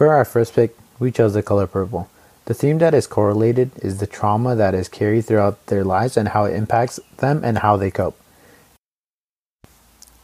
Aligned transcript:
For 0.00 0.14
our 0.14 0.24
first 0.24 0.54
pick, 0.54 0.74
we 0.98 1.12
chose 1.12 1.34
the 1.34 1.42
color 1.42 1.66
purple. 1.66 2.08
The 2.46 2.54
theme 2.54 2.78
that 2.78 2.94
is 2.94 3.06
correlated 3.06 3.72
is 3.82 3.98
the 3.98 4.06
trauma 4.06 4.56
that 4.56 4.72
is 4.72 4.88
carried 4.88 5.26
throughout 5.26 5.66
their 5.66 5.84
lives 5.84 6.16
and 6.16 6.28
how 6.28 6.46
it 6.46 6.54
impacts 6.54 6.98
them 7.18 7.44
and 7.44 7.58
how 7.58 7.76
they 7.76 7.90
cope. 7.90 8.18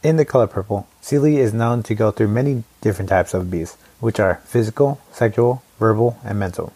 In 0.01 0.15
the 0.15 0.25
color 0.25 0.47
purple, 0.47 0.87
Celie 0.99 1.37
is 1.37 1.53
known 1.53 1.83
to 1.83 1.93
go 1.93 2.09
through 2.09 2.29
many 2.29 2.63
different 2.81 3.09
types 3.09 3.35
of 3.35 3.43
abuse, 3.43 3.77
which 3.99 4.19
are 4.19 4.41
physical, 4.45 4.99
sexual, 5.11 5.61
verbal, 5.77 6.17
and 6.23 6.39
mental. 6.39 6.73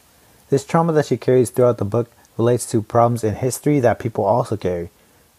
This 0.52 0.64
trauma 0.64 0.94
that 0.94 1.08
she 1.08 1.18
carries 1.18 1.50
throughout 1.50 1.80
the 1.80 1.86
book 1.86 2.12
relates 2.38 2.70
to 2.70 2.84
problems 2.84 3.24
in 3.24 3.34
history 3.34 3.80
that 3.80 3.98
people 3.98 4.26
also 4.26 4.58
carry. 4.58 4.92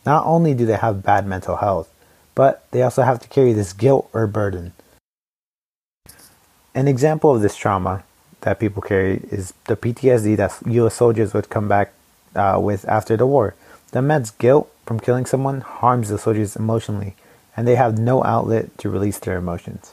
Not 0.04 0.26
only 0.26 0.52
do 0.54 0.66
they 0.66 0.78
have 0.78 1.04
bad 1.04 1.28
mental 1.28 1.58
health, 1.58 1.88
but 2.34 2.68
they 2.72 2.82
also 2.82 3.02
have 3.02 3.20
to 3.20 3.28
carry 3.28 3.52
this 3.52 3.72
guilt 3.72 4.10
or 4.12 4.26
burden. 4.26 4.72
An 6.74 6.88
example 6.88 7.34
of 7.34 7.42
this 7.42 7.54
trauma 7.54 8.02
that 8.40 8.58
people 8.58 8.80
carry 8.80 9.20
is 9.30 9.52
the 9.64 9.76
PTSD 9.76 10.36
that 10.38 10.58
U.S. 10.66 10.94
soldiers 10.94 11.34
would 11.34 11.50
come 11.50 11.68
back 11.68 11.92
uh, 12.34 12.58
with 12.62 12.88
after 12.88 13.14
the 13.14 13.26
war. 13.26 13.54
The 13.90 14.00
men's 14.00 14.30
guilt 14.30 14.72
from 14.86 14.98
killing 14.98 15.26
someone 15.26 15.60
harms 15.60 16.08
the 16.08 16.16
soldiers 16.16 16.56
emotionally, 16.56 17.14
and 17.54 17.68
they 17.68 17.74
have 17.74 17.98
no 17.98 18.24
outlet 18.24 18.76
to 18.78 18.88
release 18.88 19.18
their 19.18 19.36
emotions. 19.36 19.92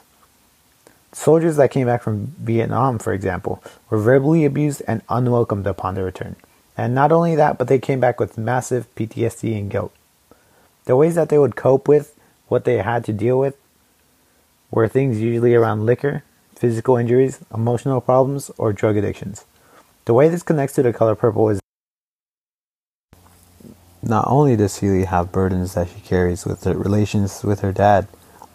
Soldiers 1.12 1.56
that 1.56 1.70
came 1.70 1.86
back 1.86 2.02
from 2.02 2.28
Vietnam, 2.38 2.98
for 2.98 3.12
example, 3.12 3.62
were 3.90 3.98
verbally 3.98 4.46
abused 4.46 4.80
and 4.88 5.02
unwelcomed 5.10 5.66
upon 5.66 5.96
their 5.96 6.04
return. 6.04 6.36
And 6.78 6.94
not 6.94 7.12
only 7.12 7.34
that, 7.36 7.58
but 7.58 7.68
they 7.68 7.78
came 7.78 8.00
back 8.00 8.18
with 8.18 8.38
massive 8.38 8.92
PTSD 8.94 9.58
and 9.58 9.70
guilt. 9.70 9.92
The 10.86 10.96
ways 10.96 11.14
that 11.16 11.28
they 11.28 11.36
would 11.36 11.56
cope 11.56 11.88
with 11.88 12.18
what 12.48 12.64
they 12.64 12.78
had 12.78 13.04
to 13.04 13.12
deal 13.12 13.38
with 13.38 13.54
were 14.70 14.88
things 14.88 15.20
usually 15.20 15.54
around 15.54 15.84
liquor, 15.84 16.22
physical 16.60 16.98
injuries, 16.98 17.40
emotional 17.54 18.02
problems, 18.02 18.50
or 18.58 18.70
drug 18.70 18.98
addictions. 18.98 19.46
The 20.04 20.12
way 20.12 20.28
this 20.28 20.42
connects 20.42 20.74
to 20.74 20.82
the 20.82 20.92
color 20.92 21.14
purple 21.14 21.48
is 21.48 21.58
not 24.02 24.26
only 24.28 24.56
does 24.56 24.72
Celie 24.74 25.04
have 25.04 25.32
burdens 25.32 25.72
that 25.72 25.88
she 25.88 26.00
carries 26.00 26.44
with 26.44 26.64
her 26.64 26.74
relations 26.74 27.42
with 27.42 27.60
her 27.60 27.72
dad, 27.72 28.08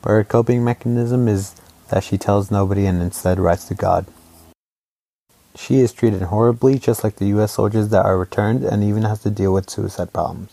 but 0.03 0.11
her 0.11 0.23
coping 0.23 0.63
mechanism 0.63 1.27
is 1.27 1.55
that 1.89 2.03
she 2.03 2.17
tells 2.17 2.51
nobody 2.51 2.85
and 2.85 3.01
instead 3.01 3.39
writes 3.39 3.65
to 3.69 3.73
God. 3.73 4.05
She 5.55 5.79
is 5.79 5.91
treated 5.91 6.21
horribly 6.23 6.77
just 6.77 7.03
like 7.03 7.15
the 7.15 7.33
US 7.37 7.53
soldiers 7.53 7.89
that 7.89 8.05
are 8.05 8.19
returned 8.19 8.63
and 8.63 8.83
even 8.83 9.01
has 9.03 9.23
to 9.23 9.31
deal 9.31 9.51
with 9.51 9.69
suicide 9.69 10.13
problems. 10.13 10.51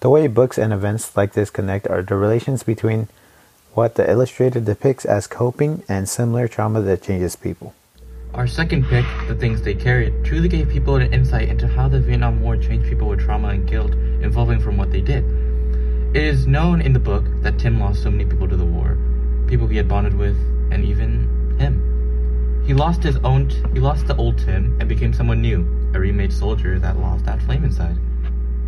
The 0.00 0.10
way 0.10 0.26
books 0.26 0.58
and 0.58 0.72
events 0.72 1.16
like 1.16 1.34
this 1.34 1.50
connect 1.50 1.86
are 1.86 2.02
the 2.02 2.16
relations 2.16 2.64
between 2.64 3.06
what 3.78 3.94
the 3.94 4.10
illustrator 4.10 4.58
depicts 4.58 5.04
as 5.04 5.28
coping 5.28 5.84
and 5.88 6.08
similar 6.08 6.48
trauma 6.48 6.80
that 6.80 7.00
changes 7.00 7.36
people. 7.36 7.72
Our 8.34 8.48
second 8.48 8.86
pick, 8.86 9.04
The 9.28 9.36
Things 9.36 9.62
They 9.62 9.76
Carried, 9.76 10.24
truly 10.24 10.48
gave 10.48 10.68
people 10.68 10.96
an 10.96 11.14
insight 11.14 11.48
into 11.48 11.68
how 11.68 11.86
the 11.86 12.00
Vietnam 12.00 12.42
War 12.42 12.56
changed 12.56 12.88
people 12.88 13.06
with 13.06 13.20
trauma 13.20 13.50
and 13.50 13.68
guilt 13.68 13.92
evolving 14.20 14.58
from 14.58 14.76
what 14.78 14.90
they 14.90 15.00
did. 15.00 15.22
It 16.12 16.24
is 16.24 16.48
known 16.48 16.80
in 16.80 16.92
the 16.92 16.98
book 16.98 17.24
that 17.42 17.60
Tim 17.60 17.78
lost 17.78 18.02
so 18.02 18.10
many 18.10 18.24
people 18.24 18.48
to 18.48 18.56
the 18.56 18.64
war, 18.64 18.98
people 19.46 19.68
he 19.68 19.76
had 19.76 19.86
bonded 19.86 20.18
with, 20.18 20.36
and 20.72 20.84
even 20.84 21.56
him. 21.60 22.64
He 22.66 22.74
lost 22.74 23.04
his 23.04 23.16
own, 23.18 23.48
t- 23.48 23.62
he 23.74 23.78
lost 23.78 24.08
the 24.08 24.16
old 24.16 24.38
Tim 24.38 24.76
and 24.80 24.88
became 24.88 25.12
someone 25.12 25.40
new, 25.40 25.60
a 25.94 26.00
remade 26.00 26.32
soldier 26.32 26.80
that 26.80 26.98
lost 26.98 27.26
that 27.26 27.40
flame 27.42 27.62
inside. 27.62 27.96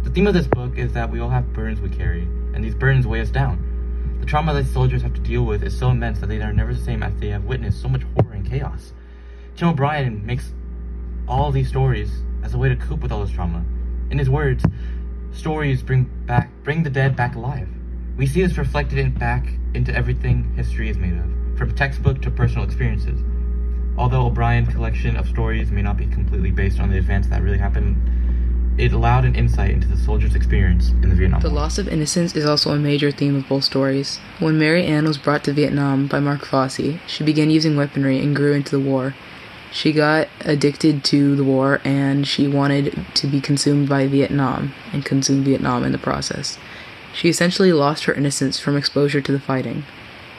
The 0.04 0.10
theme 0.10 0.28
of 0.28 0.34
this 0.34 0.46
book 0.46 0.78
is 0.78 0.92
that 0.92 1.10
we 1.10 1.18
all 1.18 1.30
have 1.30 1.52
burdens 1.52 1.80
we 1.80 1.88
carry, 1.88 2.28
and 2.54 2.62
these 2.62 2.76
burdens 2.76 3.08
weigh 3.08 3.22
us 3.22 3.30
down. 3.30 3.69
The 4.20 4.26
trauma 4.26 4.52
that 4.54 4.66
soldiers 4.66 5.02
have 5.02 5.14
to 5.14 5.20
deal 5.20 5.44
with 5.44 5.62
is 5.62 5.76
so 5.76 5.90
immense 5.90 6.20
that 6.20 6.28
they 6.28 6.40
are 6.40 6.52
never 6.52 6.74
the 6.74 6.80
same 6.80 7.02
after 7.02 7.18
they 7.18 7.30
have 7.30 7.44
witnessed 7.44 7.80
so 7.80 7.88
much 7.88 8.02
horror 8.14 8.34
and 8.34 8.48
chaos. 8.48 8.92
Tim 9.56 9.68
O'Brien 9.68 10.24
makes 10.24 10.52
all 11.26 11.50
these 11.50 11.68
stories 11.68 12.10
as 12.42 12.54
a 12.54 12.58
way 12.58 12.68
to 12.68 12.76
cope 12.76 13.00
with 13.00 13.12
all 13.12 13.24
this 13.24 13.34
trauma. 13.34 13.64
In 14.10 14.18
his 14.18 14.30
words, 14.30 14.64
stories 15.32 15.82
bring 15.82 16.04
back 16.26 16.50
bring 16.62 16.82
the 16.82 16.90
dead 16.90 17.16
back 17.16 17.34
alive. 17.34 17.68
We 18.16 18.26
see 18.26 18.42
this 18.42 18.58
reflected 18.58 18.98
in 18.98 19.12
back 19.14 19.54
into 19.74 19.94
everything 19.94 20.52
history 20.54 20.90
is 20.90 20.98
made 20.98 21.14
of, 21.14 21.58
from 21.58 21.74
textbook 21.74 22.20
to 22.22 22.30
personal 22.30 22.64
experiences. 22.64 23.20
Although 23.96 24.26
O'Brien's 24.26 24.72
collection 24.72 25.16
of 25.16 25.28
stories 25.28 25.70
may 25.70 25.82
not 25.82 25.96
be 25.96 26.06
completely 26.06 26.50
based 26.50 26.80
on 26.80 26.90
the 26.90 26.96
events 26.96 27.28
that 27.28 27.42
really 27.42 27.58
happened, 27.58 27.96
it 28.80 28.92
allowed 28.92 29.26
an 29.26 29.34
insight 29.34 29.70
into 29.70 29.86
the 29.86 29.96
soldiers' 29.96 30.34
experience 30.34 30.88
in 31.02 31.10
the 31.10 31.14
Vietnam 31.14 31.40
War. 31.40 31.42
The 31.42 31.54
War. 31.54 31.62
loss 31.62 31.76
of 31.76 31.86
innocence 31.86 32.34
is 32.34 32.46
also 32.46 32.72
a 32.72 32.78
major 32.78 33.10
theme 33.10 33.36
of 33.36 33.46
both 33.46 33.64
stories. 33.64 34.18
When 34.38 34.58
Mary 34.58 34.86
Anne 34.86 35.04
was 35.04 35.18
brought 35.18 35.44
to 35.44 35.52
Vietnam 35.52 36.06
by 36.06 36.18
Mark 36.18 36.46
Fossie, 36.46 36.98
she 37.06 37.22
began 37.22 37.50
using 37.50 37.76
weaponry 37.76 38.18
and 38.18 38.34
grew 38.34 38.54
into 38.54 38.70
the 38.70 38.80
war. 38.80 39.14
She 39.70 39.92
got 39.92 40.28
addicted 40.40 41.04
to 41.04 41.36
the 41.36 41.44
war 41.44 41.82
and 41.84 42.26
she 42.26 42.48
wanted 42.48 43.04
to 43.14 43.26
be 43.26 43.40
consumed 43.40 43.88
by 43.88 44.06
Vietnam 44.06 44.72
and 44.92 45.04
consume 45.04 45.44
Vietnam 45.44 45.84
in 45.84 45.92
the 45.92 45.98
process. 45.98 46.58
She 47.12 47.28
essentially 47.28 47.72
lost 47.72 48.04
her 48.04 48.14
innocence 48.14 48.58
from 48.58 48.78
exposure 48.78 49.20
to 49.20 49.32
the 49.32 49.38
fighting. 49.38 49.84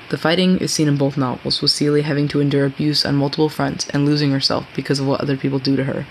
The 0.10 0.18
fighting 0.18 0.58
is 0.58 0.74
seen 0.74 0.88
in 0.88 0.98
both 0.98 1.16
novels, 1.16 1.62
with 1.62 1.72
Celia 1.72 2.04
having 2.04 2.28
to 2.30 2.42
endure 2.42 2.66
abuse 2.66 3.06
on 3.06 3.16
multiple 3.16 3.50
fronts 3.50 3.88
and 3.90 4.06
losing 4.06 4.32
herself 4.32 4.66
because 4.76 5.00
of 5.00 5.08
what 5.08 5.22
other 5.22 5.38
people 5.38 5.60
do 5.60 5.76
to 5.78 5.86
her. 5.86 6.06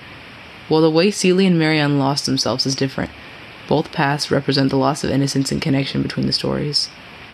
While 0.71 0.83
the 0.83 0.91
way 0.91 1.11
Celia 1.11 1.49
and 1.49 1.59
Mary 1.59 1.81
Anne 1.81 1.99
lost 1.99 2.27
themselves 2.27 2.65
is 2.65 2.77
different, 2.77 3.11
both 3.69 3.91
paths 3.91 4.31
represent 4.31 4.71
the 4.71 4.77
loss 4.77 5.03
of 5.03 5.11
innocence 5.11 5.51
and 5.51 5.61
connection 5.61 6.01
between 6.01 6.27
the 6.27 6.33
stories. 6.33 6.89